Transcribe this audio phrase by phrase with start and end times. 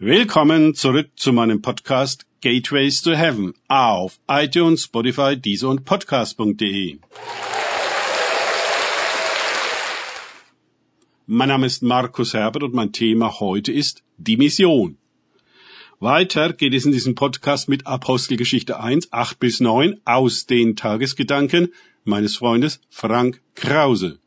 [0.00, 7.00] Willkommen zurück zu meinem Podcast Gateways to Heaven auf iTunes, Spotify, Deezer und Podcast.de.
[11.26, 14.98] Mein Name ist Markus Herbert und mein Thema heute ist die Mission.
[15.98, 21.74] Weiter geht es in diesem Podcast mit Apostelgeschichte 1, 8 bis 9 aus den Tagesgedanken
[22.04, 24.20] meines Freundes Frank Krause.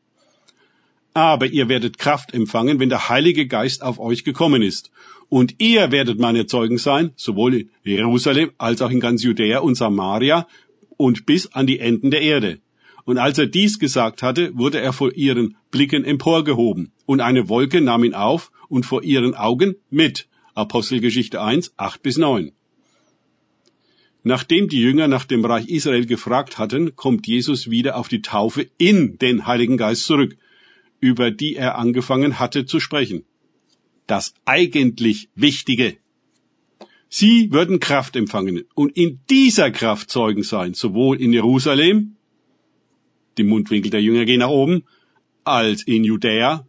[1.14, 4.92] Aber ihr werdet Kraft empfangen, wenn der Heilige Geist auf euch gekommen ist.
[5.28, 9.76] Und ihr werdet meine Zeugen sein, sowohl in Jerusalem als auch in ganz Judäa und
[9.76, 10.48] Samaria
[10.98, 12.60] und bis an die Enden der Erde.
[13.06, 17.82] Und als er dies gesagt hatte, wurde er vor ihren Blicken emporgehoben, und eine Wolke
[17.82, 20.28] nahm ihn auf und vor ihren Augen mit.
[20.54, 22.52] Apostelgeschichte 1, 8 bis 9.
[24.24, 28.68] Nachdem die Jünger nach dem Reich Israel gefragt hatten, kommt Jesus wieder auf die Taufe
[28.78, 30.38] in den Heiligen Geist zurück
[31.02, 33.26] über die er angefangen hatte zu sprechen.
[34.08, 35.98] Das eigentlich Wichtige.
[37.10, 42.16] Sie würden Kraft empfangen und in dieser Kraft Zeugen sein, sowohl in Jerusalem,
[43.38, 44.84] die Mundwinkel der Jünger gehen nach oben,
[45.44, 46.66] als in Judäa,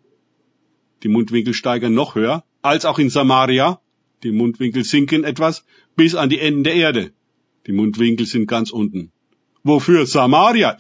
[1.05, 3.81] die Mundwinkel steigern noch höher, als auch in Samaria,
[4.23, 5.64] die Mundwinkel sinken etwas,
[5.95, 7.12] bis an die Enden der Erde.
[7.67, 9.12] Die Mundwinkel sind ganz unten.
[9.62, 10.77] Wofür Samaria?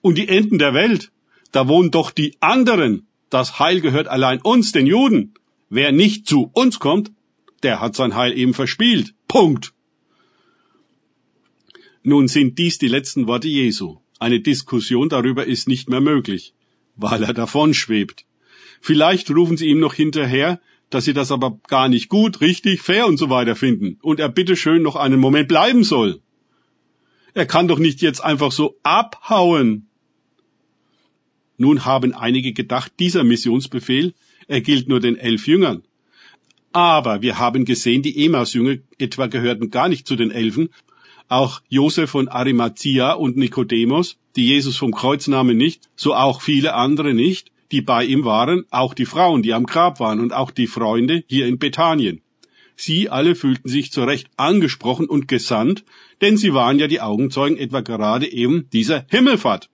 [0.00, 1.10] Und die Enden der Welt
[1.52, 3.06] da wohnen doch die anderen.
[3.28, 5.34] Das Heil gehört allein uns, den Juden.
[5.68, 7.12] Wer nicht zu uns kommt,
[7.62, 9.14] der hat sein Heil eben verspielt.
[9.28, 9.72] Punkt.
[12.02, 13.98] Nun sind dies die letzten Worte Jesu.
[14.18, 16.54] Eine Diskussion darüber ist nicht mehr möglich,
[16.96, 18.24] weil er davon schwebt.
[18.80, 23.06] Vielleicht rufen sie ihm noch hinterher, dass sie das aber gar nicht gut, richtig, fair
[23.06, 26.20] und so weiter finden und er bitteschön noch einen Moment bleiben soll.
[27.32, 29.89] Er kann doch nicht jetzt einfach so abhauen.
[31.60, 34.14] Nun haben einige gedacht, dieser Missionsbefehl,
[34.48, 35.82] er gilt nur den elf Jüngern.
[36.72, 40.70] Aber wir haben gesehen, die Emaus-Jünger etwa gehörten gar nicht zu den Elfen.
[41.28, 46.72] Auch Josef von Arimathea und Nikodemus, die Jesus vom Kreuz nahmen nicht, so auch viele
[46.72, 50.52] andere nicht, die bei ihm waren, auch die Frauen, die am Grab waren und auch
[50.52, 52.22] die Freunde hier in Bethanien.
[52.74, 55.84] Sie alle fühlten sich zu Recht angesprochen und gesandt,
[56.22, 59.68] denn sie waren ja die Augenzeugen etwa gerade eben dieser Himmelfahrt.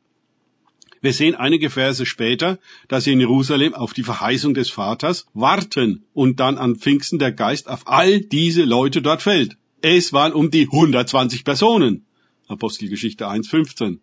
[1.07, 2.59] Wir sehen einige Verse später,
[2.89, 7.31] dass sie in Jerusalem auf die Verheißung des Vaters warten und dann an Pfingsten der
[7.31, 9.57] Geist auf all diese Leute dort fällt.
[9.83, 12.07] Es waren um die 120 Personen.
[12.49, 13.99] Apostelgeschichte 1,15.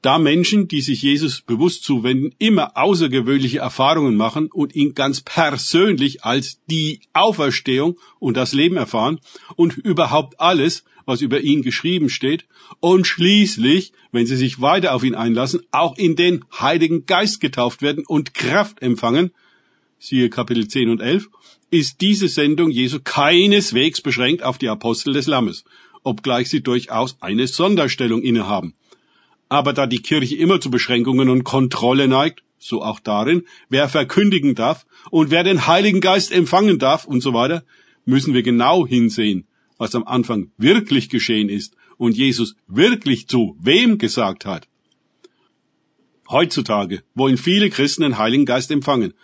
[0.00, 6.24] Da Menschen, die sich Jesus bewusst zuwenden, immer außergewöhnliche Erfahrungen machen und ihn ganz persönlich
[6.24, 9.18] als die Auferstehung und das Leben erfahren
[9.56, 12.44] und überhaupt alles, was über ihn geschrieben steht,
[12.80, 17.82] und schließlich, wenn sie sich weiter auf ihn einlassen, auch in den Heiligen Geist getauft
[17.82, 19.32] werden und Kraft empfangen,
[19.98, 21.28] siehe Kapitel 10 und 11,
[21.70, 25.64] ist diese Sendung Jesu keineswegs beschränkt auf die Apostel des Lammes,
[26.04, 28.74] obgleich sie durchaus eine Sonderstellung innehaben.
[29.48, 34.54] Aber da die Kirche immer zu Beschränkungen und Kontrolle neigt, so auch darin, wer verkündigen
[34.54, 37.64] darf und wer den Heiligen Geist empfangen darf und so weiter,
[38.04, 39.46] müssen wir genau hinsehen,
[39.78, 44.68] was am Anfang wirklich geschehen ist und Jesus wirklich zu wem gesagt hat.
[46.30, 49.14] Heutzutage wollen viele Christen den Heiligen Geist empfangen,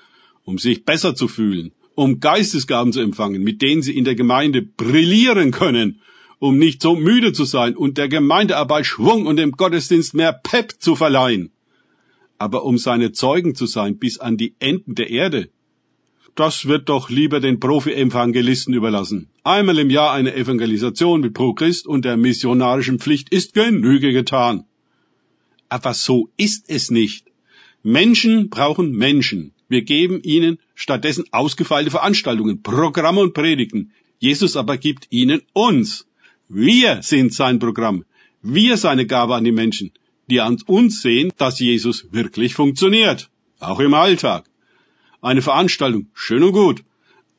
[0.45, 4.63] um sich besser zu fühlen, um Geistesgaben zu empfangen, mit denen sie in der Gemeinde
[4.63, 6.01] brillieren können,
[6.45, 10.75] um nicht so müde zu sein und der Gemeindearbeit Schwung und dem Gottesdienst mehr Pep
[10.79, 11.53] zu verleihen.
[12.37, 15.49] Aber um seine Zeugen zu sein bis an die Enden der Erde,
[16.35, 19.31] das wird doch lieber den Profi-Evangelisten überlassen.
[19.43, 24.65] Einmal im Jahr eine Evangelisation mit Pro Christ und der missionarischen Pflicht ist Genüge getan.
[25.71, 27.25] Aber so ist es nicht.
[27.83, 29.53] Menschen brauchen Menschen.
[29.71, 33.93] Wir geben ihnen stattdessen ausgefeilte Veranstaltungen, Programme und Predigten.
[34.19, 36.07] Jesus aber gibt ihnen uns.
[36.49, 38.05] Wir sind sein Programm.
[38.43, 39.93] Wir seine Gabe an die Menschen,
[40.29, 43.31] die an uns sehen, dass Jesus wirklich funktioniert.
[43.61, 44.45] Auch im Alltag.
[45.23, 46.85] Eine Veranstaltung, schön und gut,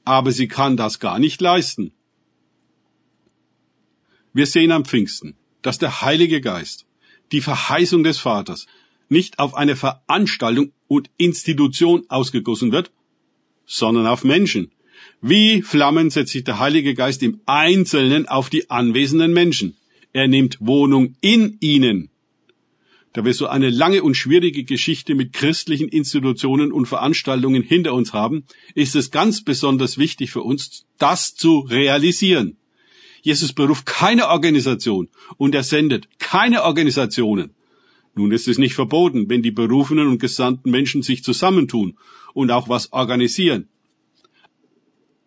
[0.06, 1.92] aber sie kann das gar nicht leisten.
[4.34, 6.86] Wir sehen am Pfingsten, dass der Heilige Geist,
[7.32, 8.66] die Verheißung des Vaters,
[9.08, 12.92] nicht auf eine Veranstaltung und Institution ausgegossen wird,
[13.66, 14.72] sondern auf Menschen.
[15.22, 19.76] Wie Flammen setzt sich der Heilige Geist im Einzelnen auf die anwesenden Menschen.
[20.14, 22.10] Er nimmt Wohnung in ihnen.
[23.14, 28.12] Da wir so eine lange und schwierige Geschichte mit christlichen Institutionen und Veranstaltungen hinter uns
[28.12, 28.44] haben,
[28.74, 32.58] ist es ganz besonders wichtig für uns, das zu realisieren.
[33.22, 35.08] Jesus beruft keine Organisation
[35.38, 37.52] und er sendet keine Organisationen.
[38.16, 41.98] Nun ist es nicht verboten, wenn die berufenen und gesandten Menschen sich zusammentun
[42.34, 43.70] und auch was organisieren.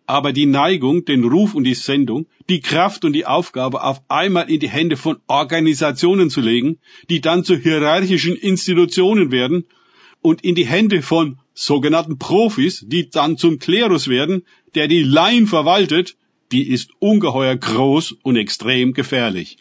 [0.09, 4.49] Aber die Neigung, den Ruf und die Sendung, die Kraft und die Aufgabe auf einmal
[4.49, 6.79] in die Hände von Organisationen zu legen,
[7.11, 9.65] die dann zu hierarchischen Institutionen werden
[10.21, 15.45] und in die Hände von sogenannten Profis, die dann zum Klerus werden, der die Laien
[15.45, 16.17] verwaltet,
[16.51, 19.57] die ist ungeheuer groß und extrem gefährlich.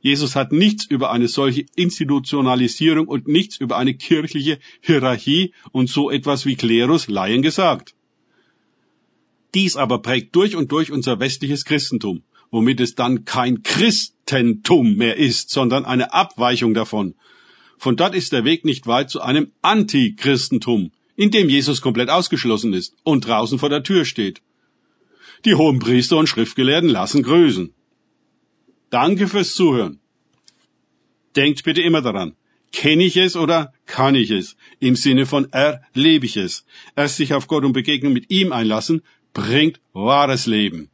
[0.00, 6.10] Jesus hat nichts über eine solche Institutionalisierung und nichts über eine kirchliche Hierarchie und so
[6.10, 7.94] etwas wie Klerus Laien gesagt.
[9.54, 15.16] Dies aber prägt durch und durch unser westliches Christentum, womit es dann kein Christentum mehr
[15.16, 17.14] ist, sondern eine Abweichung davon.
[17.78, 22.72] Von dort ist der Weg nicht weit zu einem Antichristentum, in dem Jesus komplett ausgeschlossen
[22.72, 24.42] ist und draußen vor der Tür steht.
[25.44, 27.72] Die hohen Priester und Schriftgelehrten lassen grüßen.
[28.90, 30.00] Danke fürs Zuhören.
[31.36, 32.36] Denkt bitte immer daran,
[32.72, 34.56] kenne ich es oder kann ich es?
[34.80, 36.64] Im Sinne von erlebe ich es.
[36.96, 39.02] Erst sich auf Gott und Begegnung mit ihm einlassen,
[39.34, 40.88] bringt wahres Leben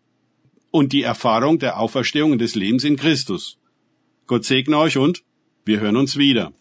[0.70, 3.58] und die Erfahrung der Auferstehung des Lebens in Christus.
[4.26, 5.22] Gott segne euch und
[5.64, 6.52] wir hören uns wieder.